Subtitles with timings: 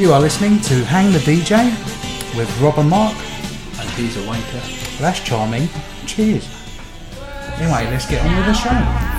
[0.00, 1.68] You are listening to Hang the DJ
[2.34, 3.14] with Rob and Mark.
[3.78, 4.98] And he's a wanker.
[4.98, 5.68] That's charming.
[6.06, 6.48] Cheers.
[7.58, 9.09] Anyway, let's get on with the show.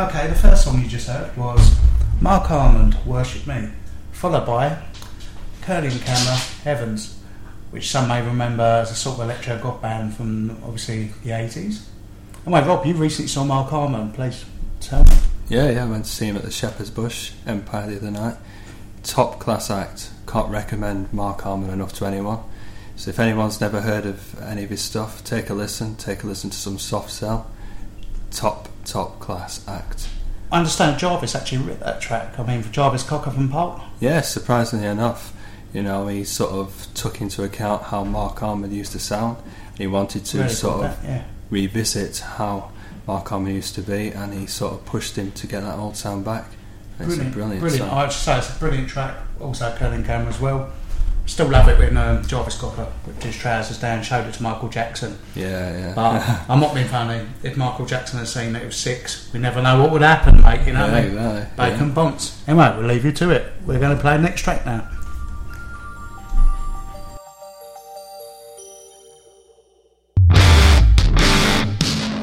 [0.00, 1.78] Okay, the first song you just heard was
[2.22, 3.68] Marc Almond, Worship Me,
[4.12, 4.82] followed by
[5.60, 7.18] Kirlian Camera, Heavens,
[7.70, 11.82] which some may remember as a sort of electro goth band from obviously the 80s.
[12.46, 14.46] Anyway, Rob, you recently saw Marc Almond, please
[14.80, 15.12] tell me.
[15.50, 18.38] Yeah, yeah, I went to see him at the Shepherd's Bush Empire the other night.
[19.02, 20.12] Top class act.
[20.26, 22.38] Can't recommend Marc Almond enough to anyone.
[22.96, 25.94] So if anyone's never heard of any of his stuff, take a listen.
[25.96, 27.50] Take a listen to some Soft Cell.
[28.30, 30.08] Top, top class act.
[30.52, 32.38] I understand Jarvis actually wrote that track.
[32.38, 33.80] I mean, for Jarvis Cocker from Pulp.
[34.00, 35.32] Yeah, surprisingly enough,
[35.72, 39.36] you know, he sort of took into account how Marc Almond used to sound.
[39.78, 41.24] He wanted to Really sort of that, yeah.
[41.50, 42.72] revisit how
[43.06, 45.96] Marc Almond used to be, and he sort of pushed him to get that old
[45.96, 46.46] sound back.
[46.98, 47.88] It's Brilliant, a brilliant, brilliant.
[47.88, 47.96] song.
[47.98, 49.16] I have to say it's a brilliant track.
[49.40, 50.70] Also, Kirlian Camera as well.
[51.30, 54.68] Still love it when um, Jarvis Cocker whipped his trousers down, showed it to Michael
[54.68, 55.16] Jackson.
[55.36, 55.92] Yeah, yeah.
[55.94, 56.20] But
[56.50, 57.24] I'm not being funny.
[57.44, 60.42] If Michael Jackson had seen that it was six, we never know what would happen,
[60.42, 60.66] mate.
[60.66, 61.16] You know what I Yeah, mean?
[61.18, 61.94] exactly, Bacon yeah.
[61.94, 62.42] bonds.
[62.48, 63.52] Anyway, we'll leave you to it.
[63.64, 64.88] We're going to play the next track now.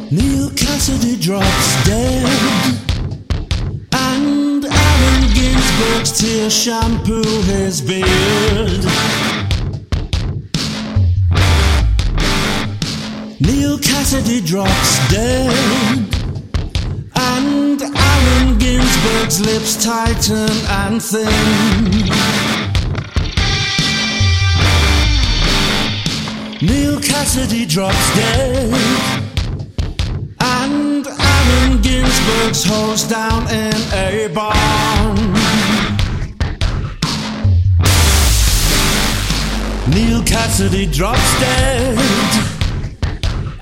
[0.10, 2.97] Neal Cassady drops dead, and
[5.58, 8.84] Allen Ginsberg's tear shampoo his beard.
[13.40, 15.54] Neal Cassady drops dead,
[17.16, 21.26] and Allen Ginsberg's lips tighten and thin.
[26.62, 29.17] Neal Cassady drops dead.
[31.68, 35.16] Allen Ginsberg's hose down in a barn.
[39.92, 41.98] Neal Cassady drops dead.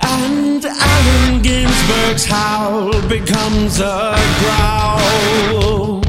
[0.01, 6.03] And Allen Ginsberg's howl becomes a growl.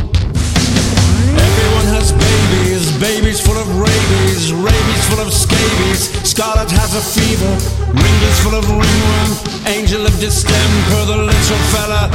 [1.49, 6.11] Everyone has babies, babies full of rabies, rabies full of scabies.
[6.27, 7.53] Scarlet has a fever,
[7.95, 9.31] ringlets full of ringworm,
[9.67, 11.03] angel of distemper.
[11.07, 12.11] The little fella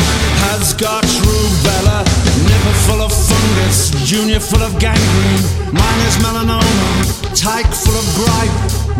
[0.47, 2.03] has got rubella,
[2.47, 5.45] nipper full of fungus, junior full of gangrene.
[5.71, 6.89] Mine is melanoma,
[7.35, 8.57] tyke full of gripe,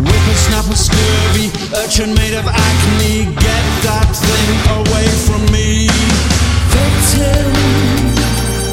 [0.08, 1.48] whippersnapper scurvy,
[1.84, 3.28] urchin made of acne.
[3.36, 5.88] Get that thing away from me.
[6.72, 7.52] Victim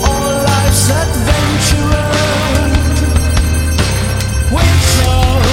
[0.06, 2.47] or life's adventurer.
[4.50, 5.47] Which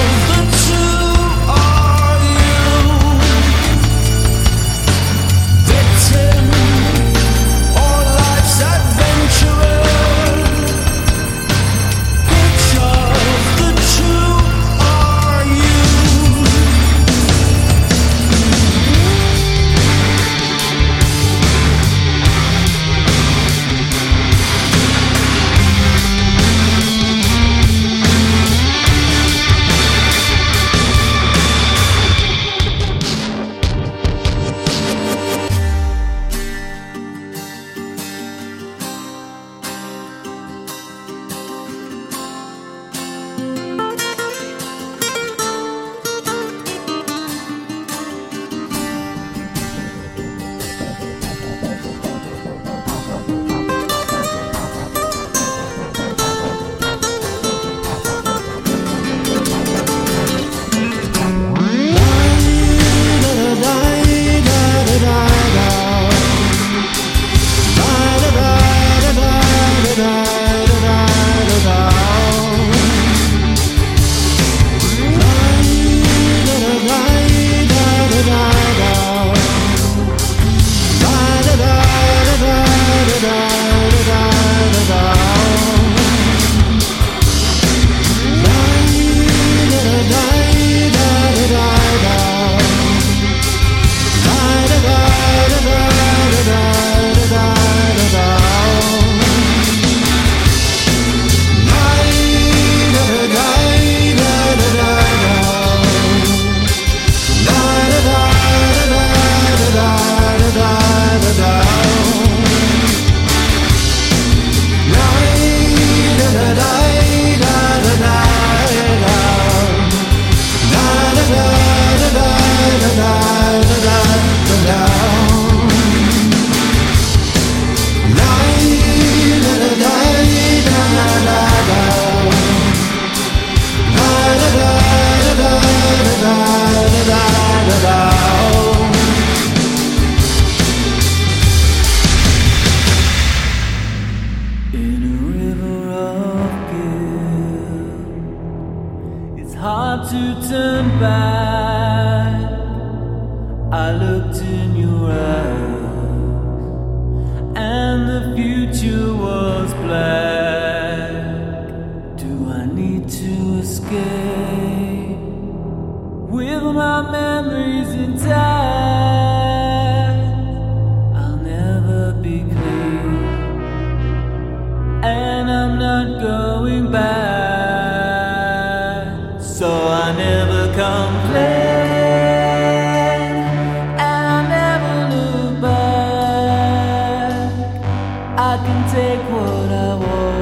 [189.05, 190.34] take what I want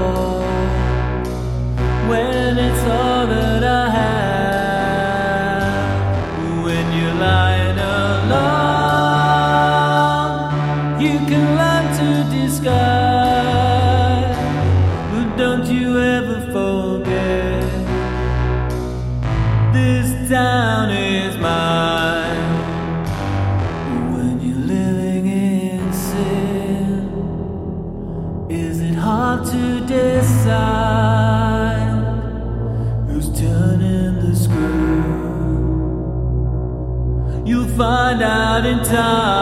[38.94, 39.33] out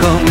[0.00, 0.27] called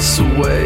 [0.00, 0.59] darkness away.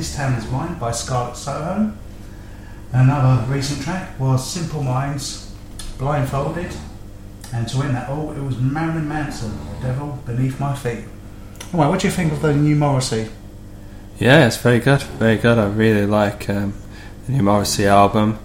[0.00, 1.92] This Town Is Mine by Scarlet Soho.
[2.90, 5.54] Another recent track was Simple Minds,
[5.98, 6.74] Blindfolded.
[7.52, 11.04] And to end that all, it was Marilyn Manson, Devil Beneath My Feet.
[11.74, 13.28] Anyway, what do you think of the new Morrissey?
[14.18, 15.58] Yeah, it's very good, very good.
[15.58, 16.72] I really like um,
[17.26, 18.38] the new Morrissey album.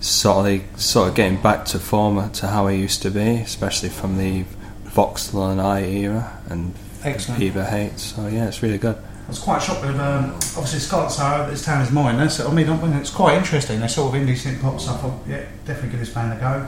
[0.00, 3.90] Sort of, sort of getting back to form to how he used to be, especially
[3.90, 4.44] from the
[4.86, 7.38] Vauxhall and I era and Excellent.
[7.38, 8.00] Viva Hate.
[8.00, 8.98] So yeah, it's really good.
[9.26, 12.16] I was quite shocked with um, obviously Scarlet Soho, This Town Is Mine.
[12.16, 13.80] That's, I mean, I mean, it's quite interesting.
[13.80, 14.98] They're sort of indie synth pop stuff.
[15.04, 16.66] I thought, yeah, definitely give this band a go.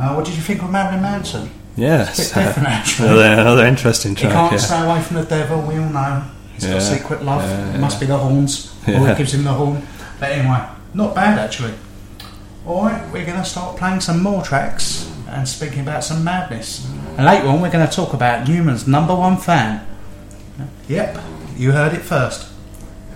[0.00, 1.50] Uh, what did you think of Marilyn Manson?
[1.74, 3.08] Yeah, It's a bit different, actually.
[3.08, 4.32] another, another interesting track.
[4.32, 4.58] can't yeah.
[4.58, 6.22] stay away from the devil, we all know.
[6.54, 7.42] He's got secret love.
[7.42, 8.72] yeah, it must be the horns.
[8.86, 9.12] Or Yeah.
[9.12, 9.84] it gives him the horn.
[10.20, 11.74] But anyway, not bad actually.
[12.66, 16.88] Alright, we're going to start playing some more tracks and speaking about some madness.
[17.16, 19.86] And later on, we're going to talk about Numan's number one fan.
[20.88, 21.18] Yep,
[21.56, 22.50] you heard it first.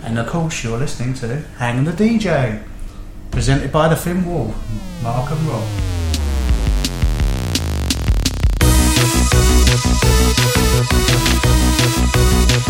[0.02, 2.62] And of course, you're listening to Hang the DJ,
[3.30, 4.54] presented by the Thin Wall,
[5.02, 5.62] Mark and Rob.
[12.52, 12.69] It's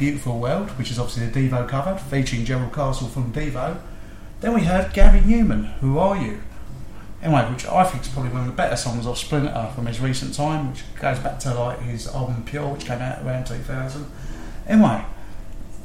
[0.00, 3.78] Beautiful World, which is obviously the Devo cover, featuring Gerald Casale from Devo.
[4.40, 6.40] Then we heard Gary Numan, Who Are You?
[7.22, 10.00] Anyway, which I think is probably one of the better songs of Splinter from his
[10.00, 14.10] recent time, which goes back to like his album Pure, which came out around 2000.
[14.66, 15.04] Anyway,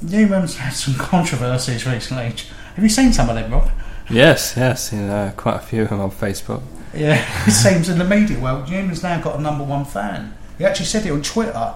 [0.01, 2.33] Numan's had some controversies recently.
[2.75, 3.69] Have you seen some of them, Rob?
[4.09, 6.63] Yes, yes, you uh, know, quite a few of them on Facebook.
[6.93, 10.37] Yeah, it seems in the media world, Numan's now got a number one fan.
[10.57, 11.75] He actually said it on Twitter.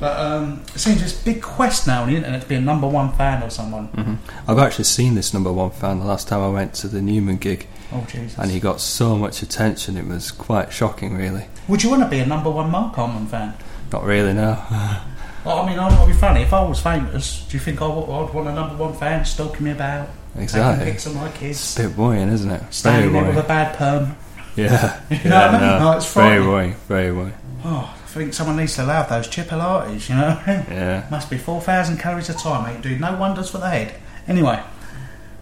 [0.00, 2.88] But um, it seems this big quest now on the internet to be a number
[2.88, 3.86] one fan of someone.
[3.88, 4.14] hmm
[4.48, 7.38] I've actually seen this number one fan the last time I went to the Numan
[7.38, 8.36] gig, Oh Jesus!
[8.38, 9.96] and he got so much attention.
[9.96, 11.46] It was quite shocking, really.
[11.68, 13.54] Would you want to be a number one Marc Almond fan?
[13.92, 14.58] Not really, no.
[15.44, 16.42] Well, I mean, not be funny.
[16.42, 19.24] If I was famous, do you think I would, I'd want a number one fan
[19.24, 20.08] stalking me about?
[20.36, 20.78] Exactly.
[20.84, 21.78] Taking pics of my It's kids.
[21.80, 22.60] a bit worrying, isn't it?
[22.60, 24.16] Very Standing there with a bad perm.
[24.56, 25.00] Yeah.
[25.10, 25.60] You yeah, know what I mean?
[25.60, 26.74] no, No, it's very worrying.
[26.88, 27.34] Very worrying.
[27.64, 30.40] Oh, I think someone needs to allow those chipolates, you know?
[30.46, 31.06] Yeah.
[31.10, 32.82] Must be 4,000 calories a time, mate.
[32.82, 33.94] Do no wonders for the head.
[34.28, 34.60] Anyway,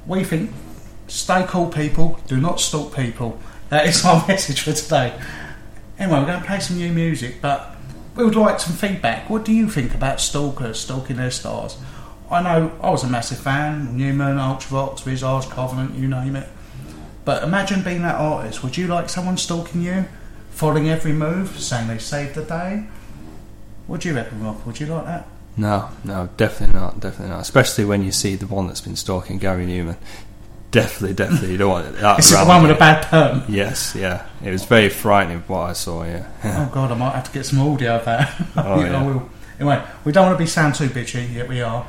[0.06, 0.52] we think
[1.08, 2.20] stay cool, people.
[2.26, 3.38] Do not stalk people.
[3.70, 5.18] That is my message for today.
[5.98, 7.76] Anyway, we're going to play some new music, but
[8.16, 9.28] we would like some feedback.
[9.28, 11.78] What do you think about stalkers stalking their stars?
[12.30, 16.48] I know I was a massive fan Numan, Ultravox, Visage, Covenant, you name it.
[17.30, 18.64] But imagine being that artist.
[18.64, 20.06] Would you like someone stalking you,
[20.50, 22.86] following every move, saying they saved the day?
[23.86, 24.66] What do you reckon, Rob?
[24.66, 25.28] Would you like that?
[25.56, 26.98] No, no, definitely not.
[26.98, 27.42] Definitely not.
[27.42, 29.96] Especially when you see the one that's been stalking Gary Numan.
[30.72, 31.52] Definitely, definitely.
[31.52, 33.44] You don't want that This is the one with a bad perm.
[33.48, 34.26] Yes, yeah.
[34.44, 36.26] It was very frightening what I saw, yeah.
[36.42, 38.42] Oh god, I might have to get some audio of that.
[38.56, 39.22] Oh, Yeah.
[39.60, 41.86] Anyway, we don't want to be sound too bitchy, yet we are.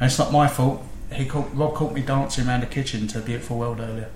[0.00, 0.84] And it's not my fault.
[1.12, 4.08] He caught, Rob caught me dancing around the kitchen to Beautiful World earlier.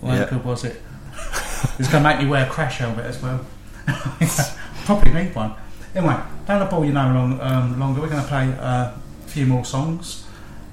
[0.00, 0.24] Well, Yeah.
[0.24, 0.80] how good was it?
[1.78, 3.40] It's going to make me wear a crash helmet as well.
[4.84, 5.54] Probably need one.
[5.94, 8.00] Anyway, don't bore you no long, um, longer.
[8.00, 8.94] We're going to play uh, a
[9.26, 10.24] few more songs,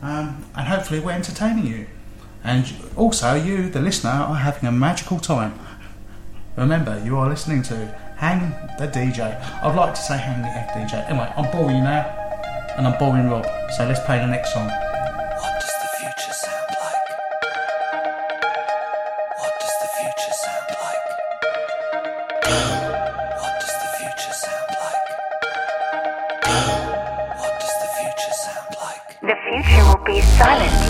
[0.02, 1.88] um, and hopefully we're entertaining you.
[2.44, 5.58] And also, you, the listener, are having a magical time.
[6.56, 7.76] Remember, you are listening to
[8.18, 9.20] Hang the DJ.
[9.64, 11.10] I'd like to say Hang the FDJ.
[11.10, 12.06] Anyway, I'm boring you now,
[12.78, 13.46] and I'm boring Rob.
[13.76, 14.70] So let's play the next song.
[30.08, 30.87] Be silent.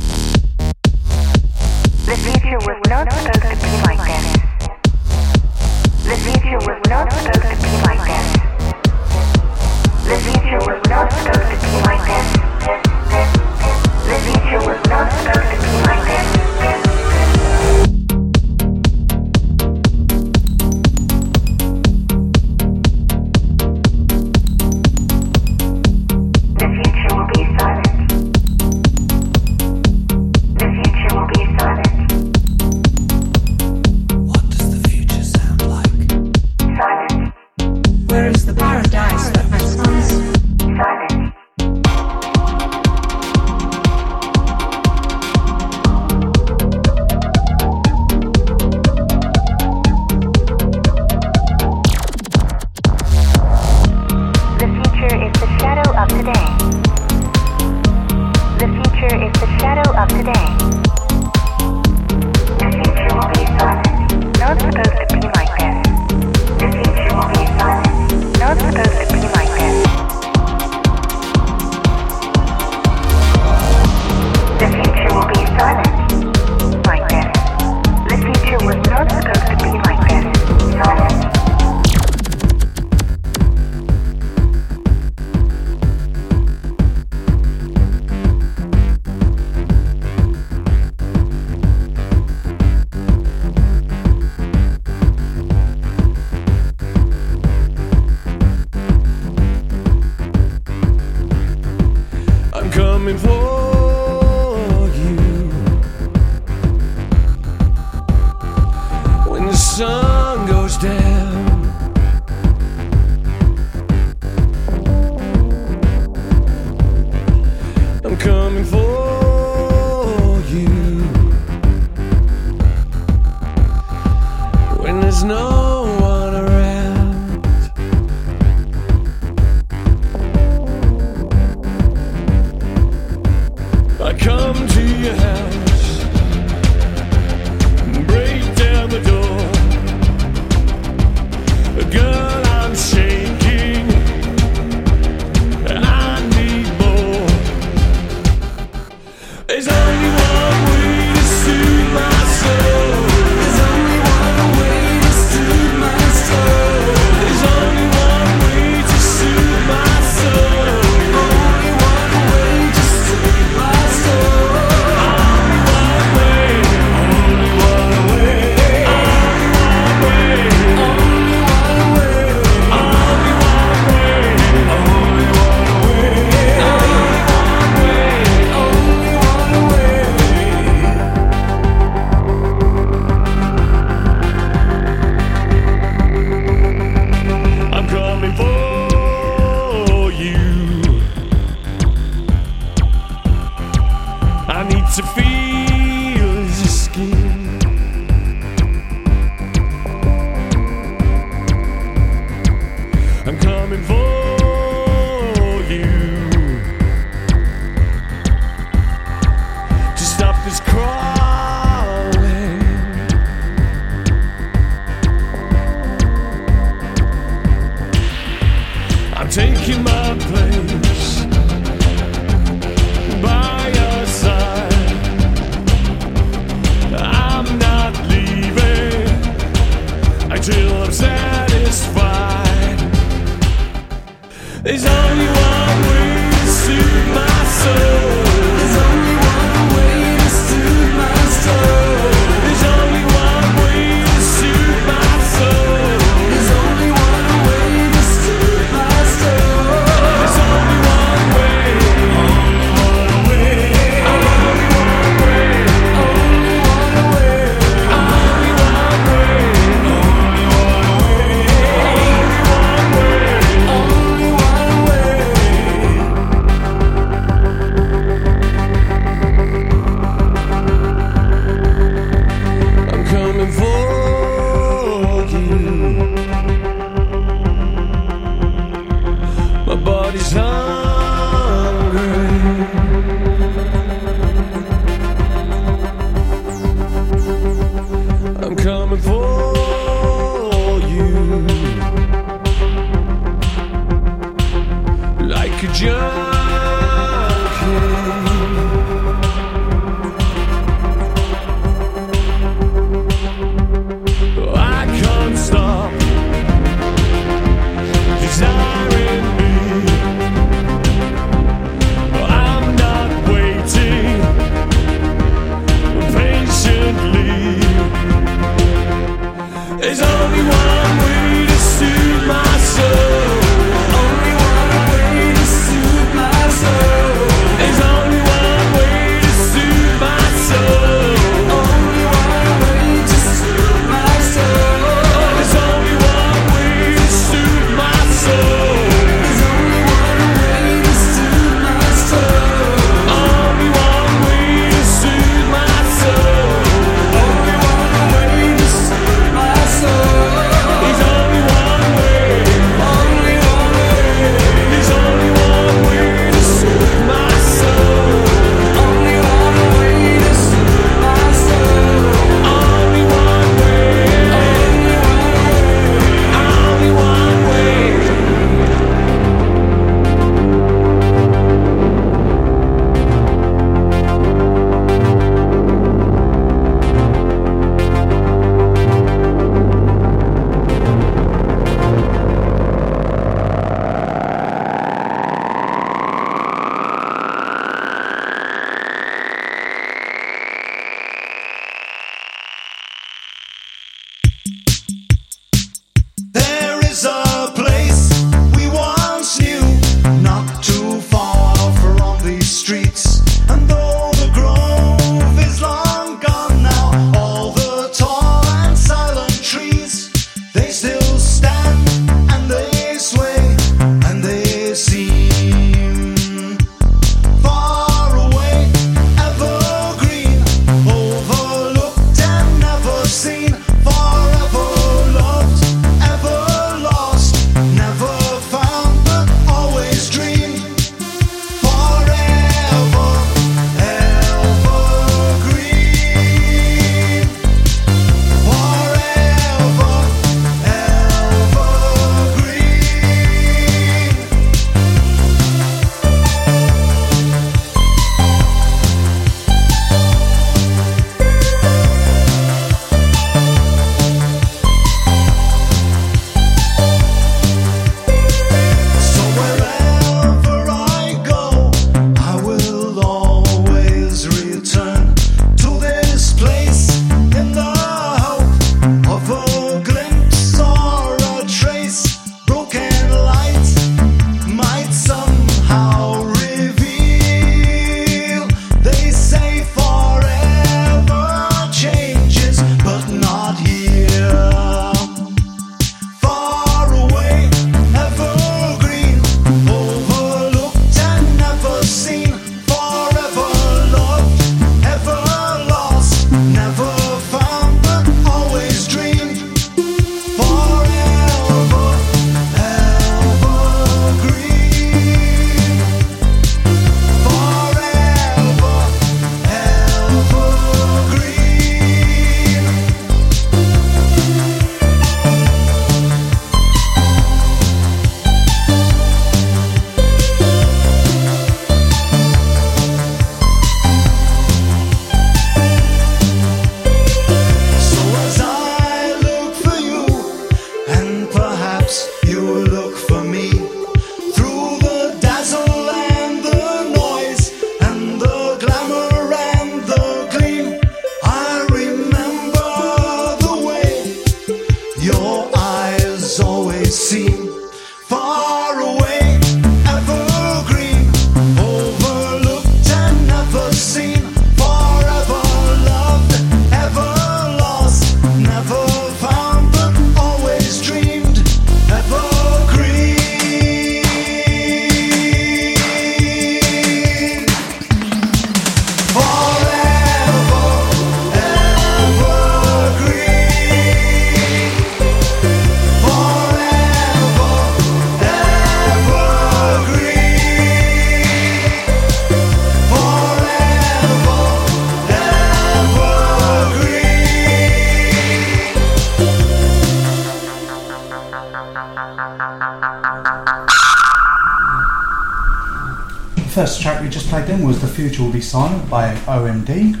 [597.98, 600.00] Future Will Be Silent by OMD.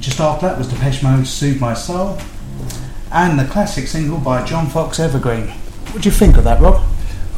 [0.00, 2.18] Just after that was Depeche Mode's Soothe My Soul.
[3.12, 5.46] And the classic single by John Foxx Evergreen.
[5.92, 6.82] What do you think of that, Rob?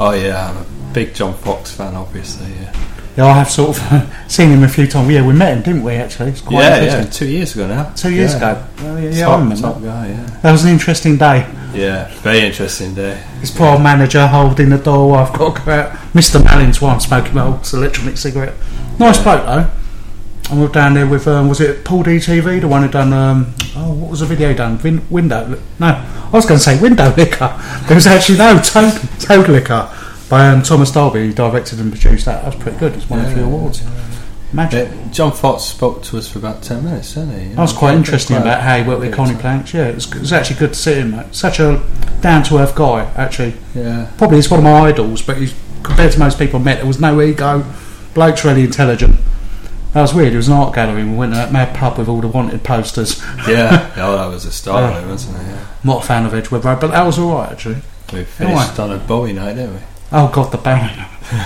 [0.01, 2.51] Oh yeah, I'm a big John Foxx fan, obviously.
[2.53, 2.73] Yeah.
[3.19, 5.11] Yeah, I have sort of seen him a few times.
[5.11, 5.93] Yeah, we met him, didn't we?
[5.97, 7.93] Actually, it's quite Yeah, yeah, two years ago now.
[7.93, 8.53] Two years Yeah.
[8.53, 8.67] ago.
[8.83, 9.61] Well, yeah, oh, yeah, I top, remember.
[9.63, 10.39] top guy, yeah.
[10.41, 11.47] That was an interesting day.
[11.75, 13.23] Yeah, very interesting day.
[13.43, 15.19] His poor manager holding the door.
[15.19, 15.93] I've got to go out.
[16.15, 16.43] Mr.
[16.43, 18.55] Mallin's one smoking my old electronic cigarette.
[18.99, 19.71] Nice bloke though.
[20.51, 23.13] And we we're down there with um, was it Paul DTV, the one who done
[23.13, 24.81] um, oh what was the video done?
[25.11, 25.61] Window?
[25.79, 27.55] No, I was going to say window liquor.
[27.87, 29.91] There was actually no toad, toad liquor
[30.31, 31.27] by um, Thomas Dolby.
[31.27, 32.43] Who directed and produced that.
[32.43, 32.95] That was pretty good.
[32.95, 33.83] It's won a few awards.
[34.53, 34.89] Magic.
[34.89, 37.49] Uh, John Foxx spoke to us for about 10 minutes, didn't he?
[37.49, 39.75] That was quite interesting about how he worked with Conny Plank's.
[39.75, 41.11] Yeah, it was, it was actually good to see him.
[41.11, 41.35] mate.
[41.35, 41.85] Such a
[42.23, 43.55] down to earth guy, actually.
[43.75, 44.11] Yeah.
[44.17, 46.87] Probably he's one of my idols, but he's, compared to most people I met, there
[46.87, 47.63] was no ego.
[48.15, 49.17] Bloke's really intelligent.
[49.93, 50.33] That was weird.
[50.35, 51.03] It was an art gallery.
[51.05, 53.23] We went to that mad pub with all the wanted posters.
[53.49, 55.07] Yeah, oh, that was a start, Yeah.
[55.09, 55.47] wasn't it?
[55.47, 55.67] Yeah.
[55.85, 57.77] Not a fan of Edgware Road, but that was all right actually.
[58.13, 58.25] We Anyway.
[58.27, 59.81] finished on a Bowie night, didn't we?
[60.13, 60.91] Oh god, the Bowie.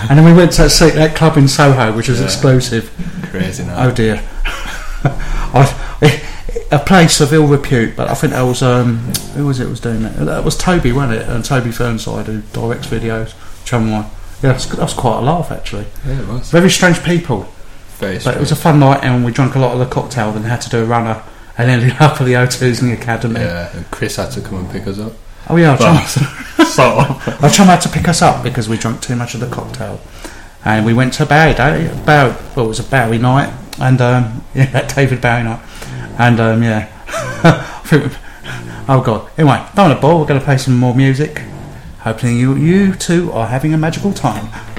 [0.09, 2.25] and then we went to that, seat, that club in Soho, which was Yeah.
[2.25, 2.91] exclusive.
[3.31, 3.85] Crazy night.
[3.85, 4.21] Oh dear.
[5.03, 6.21] I,
[6.71, 8.97] a place of ill repute, but I think that was um,
[9.35, 10.17] who was it was doing that?
[10.17, 11.29] That was Toby, wasn't it?
[11.29, 13.33] And Toby Fernside who directs videos.
[13.65, 14.05] Channel One.
[14.43, 15.85] Yeah, that was, that was quite a laugh actually.
[16.05, 16.51] Yeah, it was.
[16.51, 17.47] Very strange people,
[17.97, 18.23] Very strange.
[18.25, 20.31] but it was a fun night, and we drank a lot of the cocktail.
[20.33, 21.23] Then had to do a runner,
[21.57, 23.39] and ended up at the O2s in the academy.
[23.39, 25.13] Yeah, and Chris had to come and pick us up.
[25.49, 26.05] Oh yeah, John.
[26.65, 27.43] sort of.
[27.43, 29.99] I Chum had to pick us up because we drank too much of the cocktail,
[30.65, 31.87] and we went to Bowie Day.
[32.05, 35.61] Bowie, well, it was a Bowie night, and um, yeah, that David Bowie night,
[36.19, 38.17] and um, yeah, I think we-
[38.89, 39.29] oh god.
[39.37, 40.19] Anyway, don't want to bore.
[40.19, 41.41] We're going to play some more music.
[42.03, 44.72] Hoping you you two are having a magical time.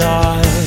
[0.00, 0.59] Die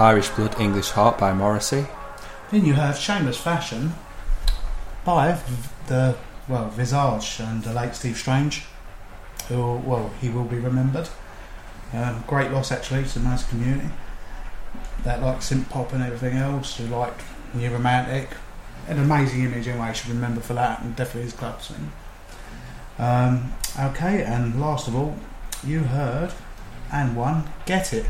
[0.00, 1.86] Irish Blood, English Heart by Morrissey.
[2.50, 3.92] Then you have Shameless Fashion
[5.04, 5.38] by
[5.88, 6.16] the,
[6.48, 8.64] well, Visage and the late Steve Strange,
[9.48, 11.10] who, well, he will be remembered.
[11.92, 13.90] Um, great loss, actually, it's a nice community.
[15.04, 17.20] That like synth pop and everything else, who liked
[17.52, 18.30] New Romantic.
[18.88, 21.92] An amazing image, anyway, I should remember for that, and definitely his club scene.
[22.98, 25.16] Um, okay, and last of all,
[25.62, 26.32] you heard
[26.90, 28.06] and one Get It.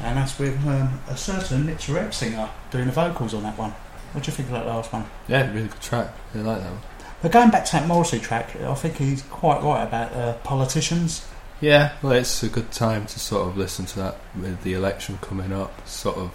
[0.00, 3.70] And that's with um, a certain Nitzer Ebb singer doing the vocals on that one.
[4.12, 5.04] What do you think of that last one?
[5.28, 6.12] Yeah, really good track.
[6.34, 6.80] I like that one.
[7.22, 11.26] But going back to that Morrissey track, I think he's quite right about uh, politicians.
[11.60, 15.18] Yeah, well, it's a good time to sort of listen to that with the election
[15.22, 15.86] coming up.
[15.88, 16.32] Sort of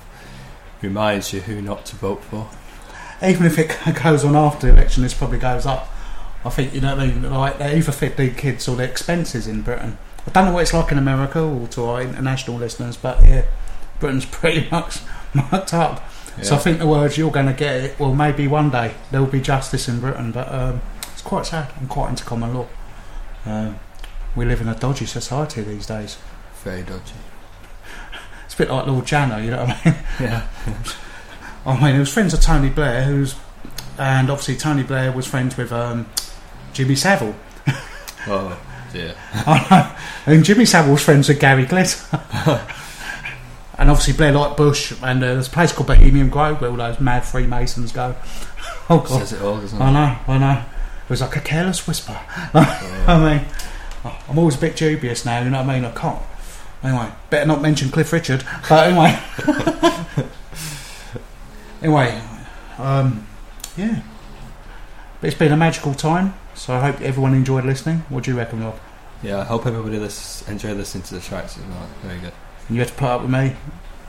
[0.82, 2.50] reminds you who not to vote for.
[3.24, 5.88] Even if it goes on after the election, this probably goes up.
[6.44, 7.32] I think, you know what I mean?
[7.32, 10.00] Like, they either feed the kids or the expenses in Britain.
[10.28, 13.46] I don't know what it's like in America or to our international listeners, but yeah,
[14.00, 15.00] Britain's pretty much
[15.34, 16.08] marked up.
[16.42, 19.20] So I think the words you're going to get it, well, maybe one day there
[19.20, 21.72] will be justice in Britain, but um, it's quite sad.
[21.80, 22.68] I'm quite into common law.
[23.46, 23.78] Um,
[24.36, 26.18] we live in a dodgy society these days.
[26.64, 27.14] Very dodgy.
[28.46, 29.96] It's a bit like Lord Janner, you know what I mean?
[30.20, 30.48] Yeah.
[31.66, 33.36] I mean, he was friends with Tony Blair, who's,
[33.98, 36.08] and obviously Tony Blair was friends with um,
[36.74, 37.36] Jimmy Savile.
[38.28, 38.60] Oh,
[38.92, 39.16] dear.
[40.26, 42.00] and Jimmy Savile's friends with Gary Glitter.
[43.78, 46.78] and obviously Blair liked Bush, and uh, there's a place called Bohemian Grove where all
[46.78, 48.16] those mad Freemasons go.
[48.90, 49.20] Oh God.
[49.20, 49.82] Says it all, doesn't it?
[49.82, 50.64] I know, I know.
[51.06, 52.20] It was like a careless whisper.
[52.54, 53.40] I
[54.04, 55.86] mean, I'm always a bit dubious now, you know what I mean?
[55.86, 56.22] I can't.
[56.84, 58.44] Anyway, better not mention Cliff Richard.
[58.68, 59.18] But anyway.
[61.82, 62.22] anyway,
[62.80, 63.26] um,
[63.78, 64.02] yeah.
[65.22, 68.04] But it's been a magical time, so I hope everyone enjoyed listening.
[68.10, 68.78] What do you reckon, Rob?
[69.24, 71.88] Yeah, I hope everybody lis- enjoyed listening to the tracks as well.
[72.04, 72.34] Very good.
[72.70, 73.56] You had to put up with me,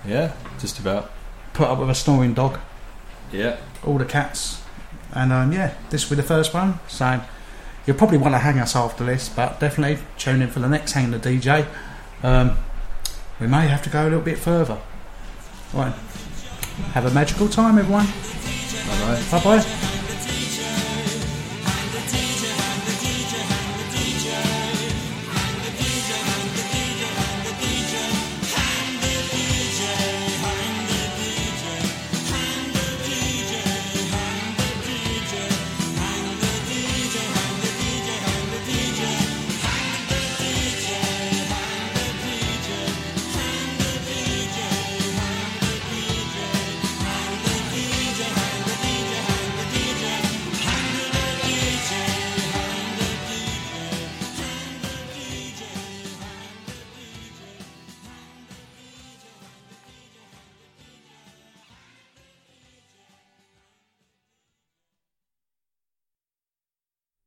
[0.06, 1.10] Yeah, just about.
[1.54, 2.58] put up with a snoring dog,
[3.32, 3.56] Yeah.
[3.86, 4.60] all the cats,
[5.12, 6.78] and um, yeah, this will be the first one.
[6.88, 7.20] So
[7.86, 10.92] you'll probably want to hang us after this, but definitely tune in for the next
[10.92, 11.66] Hang the DJ.
[12.22, 12.56] Um,
[13.40, 14.78] we may have to go a little bit further.
[15.72, 15.94] Right.
[16.94, 18.06] Have a magical time, everyone.
[18.90, 19.30] All right.
[19.30, 19.91] Bye bye.